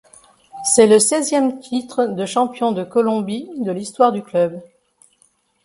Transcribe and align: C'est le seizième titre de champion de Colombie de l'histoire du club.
C'est 0.63 0.87
le 0.87 0.97
seizième 0.97 1.59
titre 1.59 2.05
de 2.07 2.25
champion 2.25 2.71
de 2.71 2.83
Colombie 2.83 3.51
de 3.57 3.71
l'histoire 3.71 4.11
du 4.11 4.23
club. 4.23 4.59